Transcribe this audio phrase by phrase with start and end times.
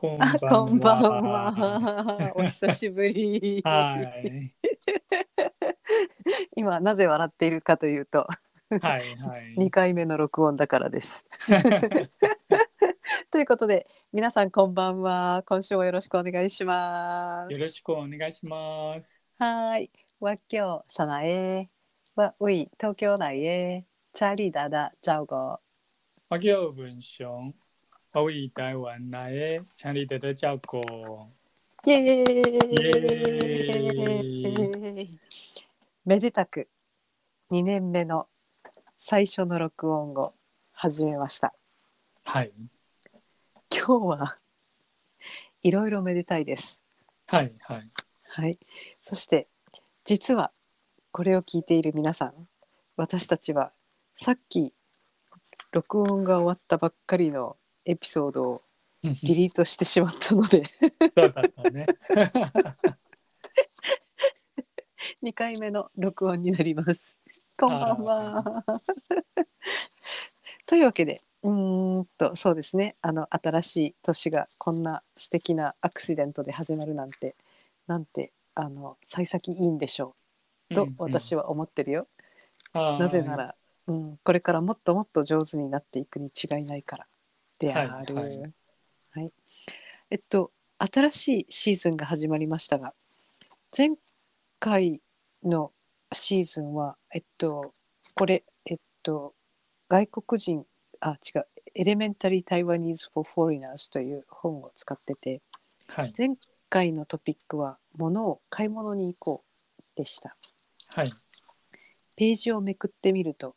[0.00, 1.52] こんあ、ばんこんばんは。
[1.52, 2.32] は。
[2.34, 3.60] お久しぶり。
[3.62, 4.54] はい。
[6.56, 8.26] 今なぜ笑っているかというと、
[8.80, 9.54] はいはい。
[9.58, 11.26] 2回目の録音だからです。
[13.30, 15.42] ということで、皆さんこんばんは。
[15.44, 17.52] 今週もよろしくお願いします。
[17.52, 19.20] よろしくお願いします。
[19.38, 19.90] はーい。
[20.18, 21.68] わきょうさなえ。
[22.16, 23.84] わうい東京来へ。
[24.14, 25.60] チャリダダチャオゴ。
[26.30, 27.52] 我叫文雄，
[28.12, 30.80] 我为台湾来的，请你多多照顾。
[31.86, 32.80] イエーイ
[34.98, 35.10] エイ
[36.04, 36.68] めでたく
[37.52, 38.26] 2年目の
[38.98, 40.34] 最初の録音を
[40.72, 41.54] 始めました。
[42.24, 42.50] はい
[43.70, 44.36] 今日は
[45.62, 46.82] いろいろめでたいです。
[47.28, 47.88] はいはい
[48.24, 48.58] はい。
[49.00, 49.46] そして
[50.02, 50.50] 実は
[51.12, 52.48] これを聞いている皆さん、
[52.96, 53.72] 私たちは
[54.16, 54.74] さっき
[55.70, 58.62] 録音が終わったばっかりのエピソードを
[59.02, 61.86] ディリートしてしまったのでそうだったね。
[65.22, 67.18] 2回目の録音になります。
[67.58, 68.64] こんばんは。
[70.66, 77.36] というわけでうーんとそうですねあの新しい年がこんな素敵なアクシデントで始まるなんて
[77.86, 80.14] なんてあの幸先いいんでしょ
[80.70, 81.44] うと私は。
[81.44, 82.06] は思ってるよ。
[82.72, 83.36] あーなぜな。
[83.36, 83.54] ら、
[83.88, 87.06] うん、これからもっともっと上手になっていくに違いないから
[87.60, 88.14] である。
[88.16, 88.34] ははい。
[88.34, 88.42] い
[89.12, 89.32] はい。
[90.10, 92.94] えっと新しいシーズンが始まりましたが
[93.76, 93.90] 前
[94.58, 95.00] 回
[95.44, 95.72] の
[96.12, 97.74] シーズンはえっと
[98.14, 99.34] これえっと
[99.88, 100.66] 外国人
[101.00, 105.42] あ違う「Elementary Taiwanese for Foreigners」という本を使ってて
[105.86, 106.14] はい。
[106.16, 106.30] 前
[106.70, 109.44] 回のトピックは「物を買い物に行こ
[109.78, 110.36] う」でした。
[110.94, 111.10] はい。
[112.16, 113.54] ページをめくってみると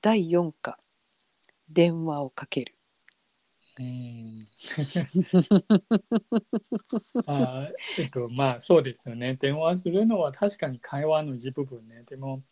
[0.00, 0.78] 第4課
[1.68, 2.77] 「電話をかける
[3.78, 4.48] うん。
[7.26, 9.34] あーえっとまあそうですよね。
[9.34, 12.02] 電話するのは確かに会話の一部分ね。
[12.06, 12.42] でも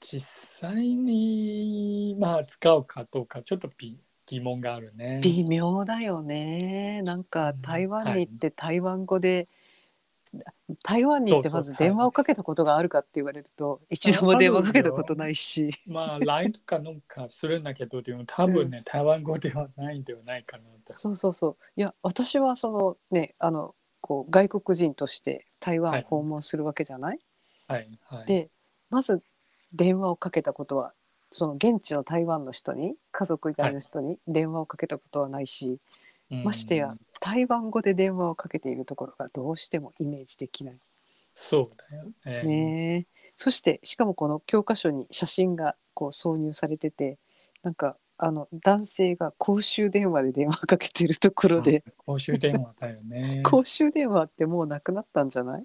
[0.00, 0.20] 実
[0.60, 3.96] 際にまあ使うかどうかちょっとび
[4.26, 5.20] 疑問がある」ね。
[5.22, 9.48] 微妙だよねなんかうん台湾に行って台湾語で、
[10.82, 15.70] 台湾に行ってまず電話をかけたことがあるかって言われると一度も電話かけたことないし。
[15.86, 20.98] まあ LINE とかなんかするんだけどでも多分ね、台湾語ではないんではないかなと。
[20.98, 21.56] そうそうそう。
[21.76, 27.18] いや私はそのねあのこう外国人として台湾を訪問するわけじゃない、
[27.68, 28.26] はいはい。
[28.26, 28.48] で
[28.88, 29.22] まず
[29.74, 30.94] 電話をかけたことは
[31.30, 35.78] その現地の台湾の人に家族以外の人に電話をかけたことはないし、うん
[36.44, 40.78] ましてや台湾語で電話をかけているところがどうしてもイメージできない。
[41.34, 42.42] そうだよね。
[42.42, 47.18] ねえそしてしかもこの教科書に写真がこう挿入されてて
[47.62, 53.42] なんかあの男性が公衆電話で電話かけてるところで、公衆電話だよね。
[53.44, 55.64] 公衆電話ってもうなくなったんじゃない、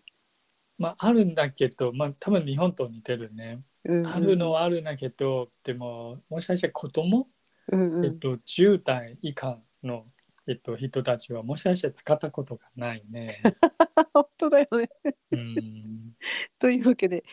[0.79, 3.61] まああるんだけど、まあ多分日本と似てるね。
[3.85, 7.29] うんうんあるのはあるんだけど、でももしかして子供、
[7.71, 10.07] うんうんえっと10代以下の
[10.47, 13.29] えっと人たちはもしかして使ったことがないね。
[14.13, 14.89] 本当だよね。
[15.31, 16.17] うん。
[16.59, 17.23] というわけで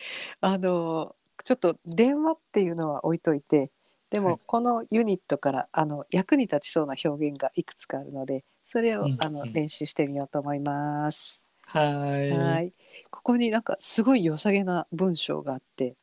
[0.41, 3.71] あのちょっと電話っていうのは置いといて
[4.09, 11.45] ではいもこのユニットからあの役に立ちそうな表現がいくつかあるのでそれをうんあのうん練習してみようと思います。
[11.67, 12.31] はい。
[12.31, 12.73] はい
[13.11, 15.95] ここになんかすごい良さげな文章があって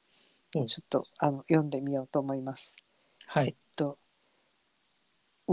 [0.52, 2.76] ちょおっとあの読んでみようと思います。
[2.80, 2.86] えっ
[3.26, 3.56] はい。
[3.76, 3.98] と「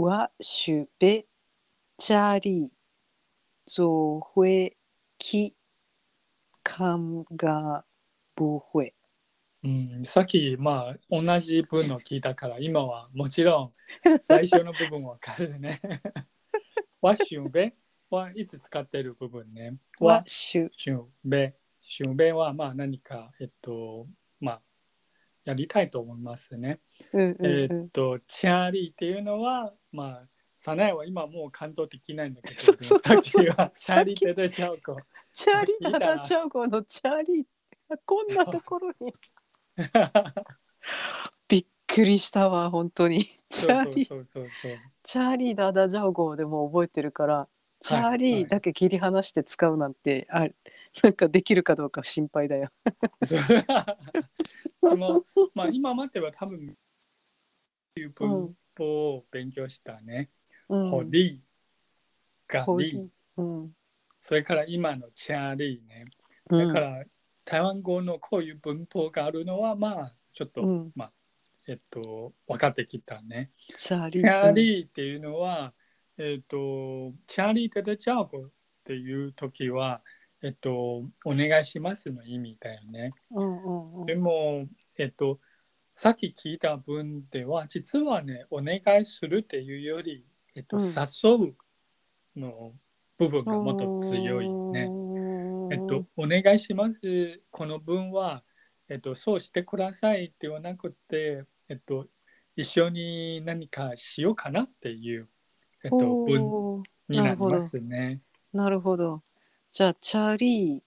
[2.00, 2.72] 我许被家里
[3.66, 4.74] 做会
[5.18, 5.54] 去
[6.64, 7.84] 看が
[8.34, 8.94] 不会」
[9.62, 15.78] うん、さっきまあ同じ文の聞いたから今はもちろん最初の部分わかるね。
[17.02, 17.74] わしゅんべ
[18.08, 19.76] はいつ使ってる部分ね。
[20.00, 21.54] 我わ许しゅんべ。
[21.82, 24.08] しゅんべはまあ何かえっと
[24.40, 24.62] まあ
[25.44, 26.80] やりたいと思いますね。
[27.12, 30.28] うんうんえうんっとチャーリーっていうのはまあ
[30.62, 34.94] サナエは今もう感動できないんだけど、そうそうそうさっきはチャーリーって出ちゃう子。
[35.32, 39.14] チャーリーダダチャオゴのチャーリーこんなところに
[41.48, 44.78] びっくりしたわ本当にチャーリーそうそうそうそう。
[45.02, 47.48] チャーリーダダジャオゴでも覚えてるから
[47.80, 50.46] チャーリーだけ切り離して使うなんて、あ
[51.02, 52.70] なんかできるかどうか心配だよ。
[53.24, 53.42] そう
[54.90, 55.24] でも、
[55.54, 56.76] まあ、今までは多分、
[57.96, 60.28] いう文法を勉強したね。
[60.70, 63.72] うんホリー、ガリー、うん
[64.20, 66.04] それから今のチャーリーね。
[66.50, 67.04] うんだから、
[67.44, 71.12] 台湾語のこういう文法があるのは、まあ、ちょっと、うんまあ、
[71.66, 73.50] えっと、分かってきたね。
[73.74, 75.72] チャーリチャーーリーっていうのは、
[76.18, 78.50] えっ、と、チャーリー・テデ・チャーゴっ
[78.84, 80.02] ていう時は、
[80.42, 83.10] えっ、と、お願いしますの意味だよね。
[83.30, 84.66] うんうんうんでも、
[84.98, 85.40] えっ、と、
[85.94, 90.24] さっき聞いた文では、実はね、お願いするっていうより、
[90.54, 91.54] えっ、と、うん誘
[92.36, 92.72] うの
[93.18, 94.90] 部分がもっと強いね。
[95.70, 97.40] えっと、お願いします。
[97.50, 98.42] この文は、
[98.88, 102.06] えっと、そうしてくださいではなくて、えっと、
[102.56, 105.28] 一緒に何かしようかなっていう、
[105.84, 108.20] えっと、文おーになりますね。
[108.52, 109.22] なるほど。
[109.70, 110.82] じゃあ、チャリ、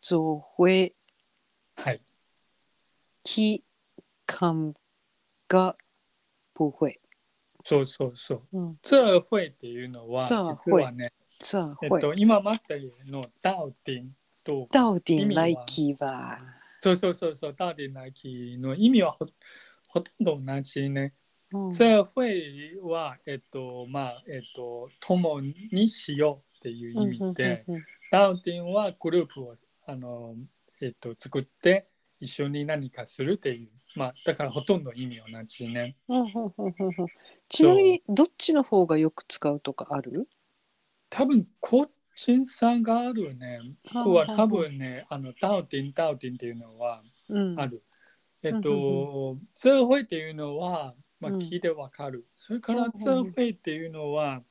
[0.00, 0.94] ゾ会、
[1.76, 2.02] はい。
[3.22, 3.62] 期
[4.26, 4.74] 間
[5.48, 5.76] が
[6.54, 6.98] 不会。
[7.68, 8.42] そうそうそう。
[8.52, 8.78] うん。
[8.80, 11.76] 这会っていうのは、这実はね、这会。
[11.82, 12.80] えっと、今まで
[13.10, 14.06] の到底
[14.44, 16.38] と、到底意味は来期吧。
[16.80, 19.26] そうそうそうそう、到底なきの意味はほ
[19.88, 21.12] ほとんど同じね。
[21.52, 27.64] うん这会は、えっと、まあ、えっと、共にしようっていう意味で、
[28.12, 29.54] ダウティンはグループを、
[29.86, 30.36] あの、
[30.80, 31.88] えっと、作って
[32.20, 35.96] 一緒に何かするっていう、まあ、だからほとんど意味同じね。
[36.08, 37.06] うんうんうんうんうん
[37.48, 40.28] ちなみにどっちの方がよく使うとかある？
[41.08, 43.60] 多分、個人差があるね。
[43.94, 47.84] ここは多分ね、あの、ダウティン、ダウティンっていうのはうんある。
[48.42, 52.26] えっうんと、这会っていうのは、まあ、うん聞いてわかる。
[52.34, 54.42] それから、うん这会っていうのは、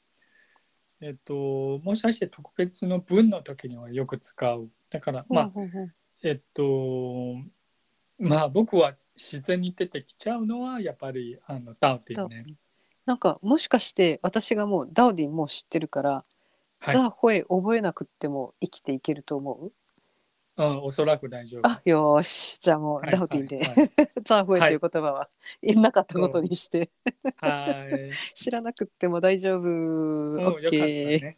[1.02, 4.70] えっと、もしかして特別の文の時にはよく使う。
[4.90, 7.36] だから、まあ、うんうんうんえっと、
[8.18, 12.46] まあ、僕は自然に出てきちゃうのは、やっぱり、あの、ダウティンね。
[13.06, 16.24] なんかもしかして私がもうダウディンもう知ってるから、
[16.80, 16.92] はい。
[16.92, 19.72] ザ・ホエ覚えなくっても生きていけると思う？
[20.58, 21.68] うん、おそらく大丈夫。
[21.68, 23.90] あよーしじゃあもうはいダウディンで、はいはい
[24.26, 25.30] ザ・ホエっていう言葉は
[25.62, 26.90] 言えなかったことにして、
[27.38, 28.10] はい。
[28.34, 31.38] 知らなくっても大丈夫、うん、オッよかったケーね。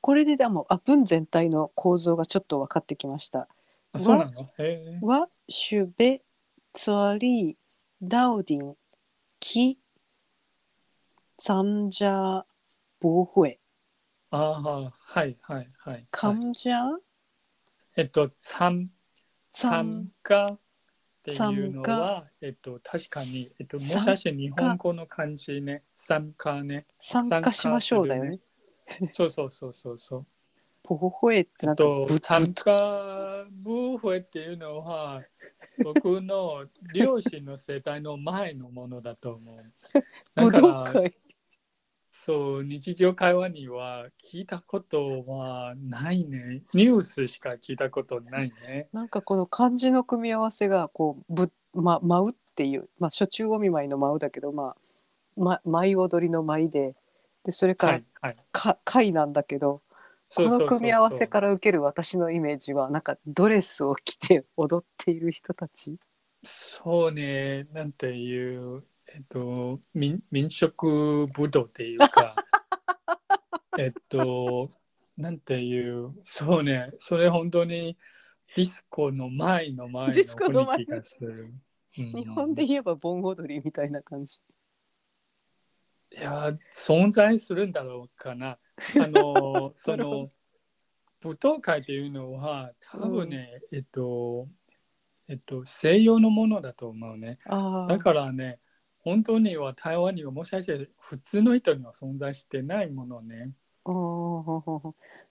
[0.00, 3.48] これででもあ文全体の構造がちょっと分かってきました。
[3.92, 4.42] あ、そうなの？
[4.58, 4.98] へえ。
[5.02, 6.22] はシュベ
[6.72, 7.56] ツァリ
[8.02, 8.76] ダウディン
[9.40, 9.78] キ
[11.38, 12.44] ザンジャ
[13.00, 13.58] ボホエ
[14.30, 16.06] ああ、はい、はい、はい。
[16.10, 16.98] カはいンジャ
[17.96, 18.90] えっと、参
[19.52, 20.58] ザン参加っ
[21.24, 26.86] ていうのは、えっと、確かに、えっと、もしかして日本語の漢字ね、参加ね。
[26.98, 28.38] 参加しましょうだよね。
[29.14, 30.26] そうそうそうそうそう。
[30.94, 35.22] ボホエってえっなんかとぶっ、参加ブーフェっていうのは、
[35.84, 39.58] 僕の両親の世代の前のものだと思う。
[40.34, 41.10] だ武から、
[42.10, 46.62] そう、日常会話には聞いたことはないね。
[46.74, 48.88] ニュースしか聞いたことないね。
[48.92, 54.76] なんかこの漢字の組み合わせがこうぶま舞うっていうまあ初中お見舞いの舞うだけどまあ
[55.36, 56.96] ま舞踊りの舞で
[57.44, 58.36] でそれからはい、はい。
[58.52, 59.80] か会なんだけど
[60.34, 65.96] この組み合わせからら受ける私のイメージはなんかドレスを着て踊っている人たち？
[66.44, 72.36] そうね、なんていう、えっと、民民族武道っていうか、
[73.78, 74.70] えっと、
[75.16, 77.96] なんていう、そうね、それ本当に
[78.54, 81.30] ディスコの前の前の雰囲気がする。
[81.42, 81.62] うん
[81.98, 84.38] 日本で言えば盆踊りみたいな感じ。
[86.12, 88.56] いや存在するんだろうかな。
[89.00, 90.30] あの その
[91.22, 94.48] 舞踏会っていうのは多分ね、えっと
[95.28, 97.38] えっと西洋のものだと思うね。
[97.46, 98.60] あだからね
[98.98, 103.52] 本当には台湾にはもしかして普通の人には存在してないものね。
[103.84, 103.94] ら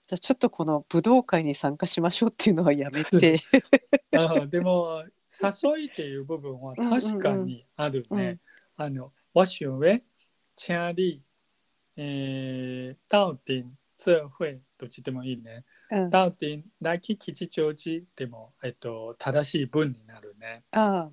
[0.06, 3.38] じゃあちょっとこの武道会に参加しましょうっていうのはやめて。
[4.16, 8.06] あでも誘いっていう部分は確かにあるね。
[8.10, 8.40] うんうんうん
[8.80, 10.04] あの我认为
[10.54, 11.20] 请你
[12.00, 15.64] えー到底这会どっちでもいいね。
[15.90, 20.62] うん、到底来吉祥寺でも、えっと、正しい文になるね。
[20.70, 21.10] ああ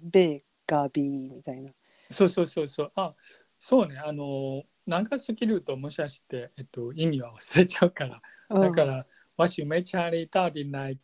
[0.67, 1.71] ガビーみたいな。
[2.11, 2.91] そうそうそうそう。
[2.95, 3.15] あ
[3.59, 3.97] そうね。
[3.97, 8.21] あの長すぎるともしかして、えっと、意味は忘れちゃうから。
[8.51, 10.97] うんだから、わしめちゃり到底来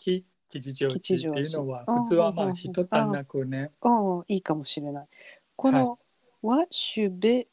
[0.52, 3.72] 吉祥寺っていうのは、普通はまうんうんうんなくね。
[3.82, 5.08] うんいいかもしれない。
[5.56, 5.98] この、
[6.44, 7.48] ワシュベ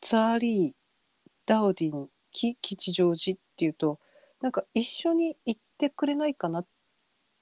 [0.00, 0.79] ツァリー
[1.50, 3.98] ダウディンキ吉祥寺っていうと
[4.40, 6.66] なんか一緒に行ってくれないかなっ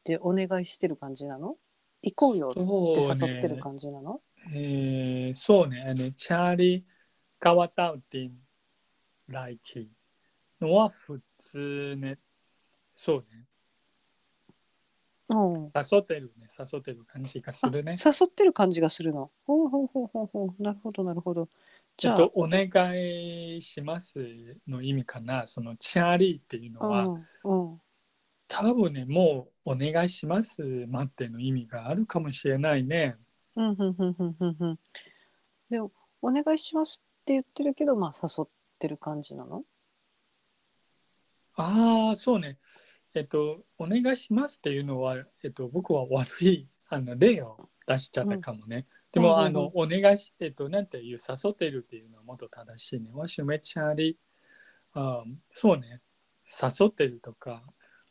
[0.03, 1.57] てお願いしてる感じなの？
[2.01, 2.55] 行こうよっ
[2.95, 3.61] てそう誘ってるね。
[3.61, 4.23] 感じなの、
[4.55, 5.85] えーそうね。
[5.87, 6.83] あのチャーリー
[7.39, 8.31] 川到底
[9.29, 9.91] 来吉
[10.59, 11.21] のは普
[11.53, 12.17] 通ね。
[12.95, 13.45] そうね。
[15.29, 16.49] うん、誘ってるね。
[16.59, 17.97] 誘ってる感じがするね。
[18.03, 19.31] 誘ってる感じがするの。
[19.47, 21.51] ほうほうほうほうほうなるほどなるほど。
[21.99, 24.19] じゃあ、えっと、お願いします
[24.67, 25.47] の意味かな。
[25.47, 27.05] そのチャーリーっていうのは、
[27.43, 27.81] うんうん
[28.51, 33.17] 多分ね、もうお願いします待っての意味があるかもしれないね。
[33.57, 34.79] うんうんうんうんうんうん
[35.69, 39.65] でもお願いしますって言ってるけどまあ誘ってる感じなの？
[41.57, 42.59] ああ、そうね。
[43.15, 48.77] えっと、お願いしますっていうのは、えっと、僕は悪いあの例を出しちゃったかもね。
[48.77, 53.11] うんうんうんあの、お願いし、えっと、なんていう、誘ってるっていうのはもっと正しいね。
[53.13, 54.17] わしめチャーリー、
[54.93, 56.01] あーそうね。
[56.45, 57.63] 誘ってるとか。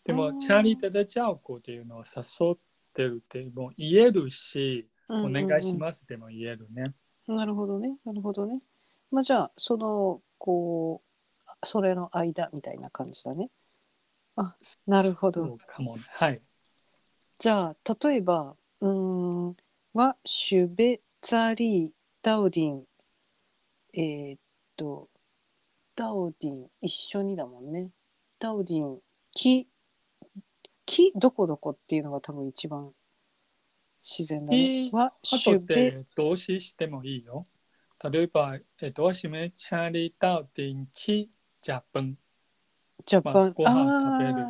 [0.04, 2.58] でも、うんチャーリー・テデチャオコっていうのは誘っ
[2.94, 6.94] てるってもう言えるし、お願いしすますでも言えるね。
[7.28, 8.62] なるほどねなるほどね
[9.12, 11.02] まあじゃあそのこ
[11.46, 13.50] うそれの間みたいな感じだね
[14.36, 15.58] あなるほど。
[16.10, 16.42] はい。
[17.40, 19.58] じゃあ例えばうーん
[19.98, 21.90] はシュベザリー
[22.22, 22.84] ダウディン。
[23.96, 24.40] えーっ
[24.76, 25.10] と
[25.96, 27.90] ダウディン一緒にだもんね。
[28.38, 29.00] ダウディン
[29.32, 29.68] 木。
[30.86, 31.12] 木？
[31.16, 32.92] どこどこっていうのが多分一番
[34.00, 34.90] 自然だね。
[34.92, 37.48] 木はシュベで動詞してもいいよ。
[38.12, 42.16] 例えば、えっと、わしめチャーリー・ダウディンキ・ジャパン。
[43.04, 44.46] ジャパン、まあご飯食べる。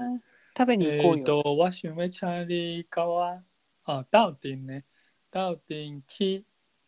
[0.58, 3.42] 食べに行こうえっよ、と、わしめチャーリーかは、
[3.86, 4.84] あ、ダウディンね。
[5.32, 6.46] ダウディンキ、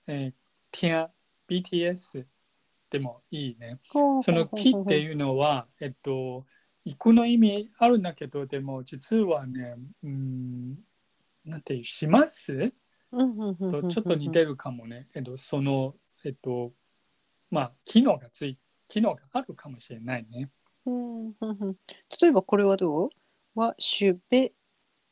[0.07, 0.33] えー、
[0.71, 1.11] ティア、
[1.47, 2.25] BTS
[2.89, 3.79] でもいいね。
[3.91, 6.45] そのほうほう木っていうのは、えっと、
[6.85, 10.77] 行くの意味あるんだけど、でも実はね、うん、
[11.45, 12.73] なんていう、します？
[13.11, 15.07] とちょっと似てるかもね。
[15.13, 16.71] えっと、その、えっと、
[17.51, 20.49] まあ、機能がつい、機能があるかもしれないね。
[22.21, 23.09] 例えばこれはどう？
[23.55, 24.53] はシュベ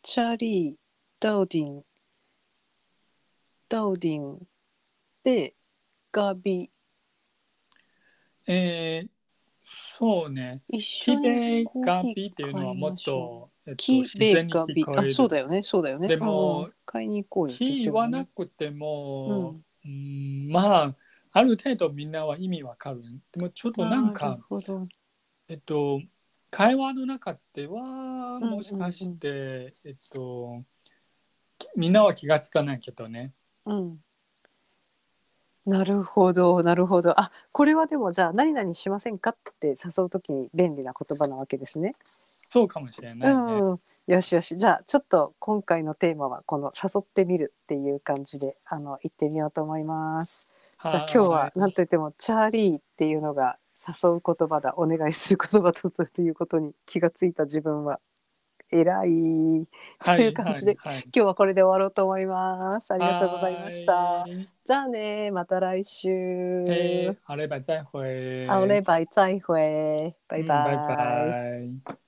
[0.02, 0.76] チャリー
[1.20, 1.84] ダウディン
[3.70, 4.48] ダウディン
[5.24, 5.56] で
[6.12, 6.70] ガビ。
[8.48, 9.10] えー、
[9.98, 10.62] そうね。
[10.70, 14.86] 一緒キベにコーガヒービっていうのはもっと、えっと、キ自ベ然にガビ。
[14.86, 15.62] あそうだよね。
[15.64, 16.08] そうだよね。
[16.08, 16.74] でもうん。
[16.86, 19.56] 買いに行こうよって言わなてるもんねくても、
[19.86, 20.96] うん、まあ、
[21.34, 23.04] ある程度みんなは意味わかる。
[23.34, 24.88] でもちょっとなんなるか、ほど。
[25.50, 26.00] えっと、
[26.50, 30.62] 会話の中では、もしかして、えっと、
[31.76, 33.34] みんなは気がつかないけどね。
[33.68, 34.00] うん。
[35.66, 37.20] なるほどなるほど。
[37.20, 41.96] あこれはでもじゃあ何々しませんかって誘うときに便利な言葉なわけですね。
[42.50, 43.36] そうかもしれないね。
[43.36, 44.56] うん、よしよし。
[44.56, 50.48] じゃあちょっと今回のテーマはこの誘ってみるっていう感じであの行ってみようと思います。
[50.90, 54.74] じゃあ今日は何といってもチャーリーっていうのが誘う言葉だ。
[54.78, 58.00] お願いする言葉だということに気がついた自分は
[58.72, 59.68] 偉い
[60.04, 62.94] という感じで、はいはいはい今日はこれで終わろうと思います。
[62.94, 63.94] ありがとうございました。
[63.94, 66.10] はいじゃあねまた来週。
[66.10, 68.48] えー、好嘞，再会。
[68.48, 70.76] 好嘞，拜再会，拜嗯拜。
[70.76, 70.96] 拜
[71.86, 72.07] 拜。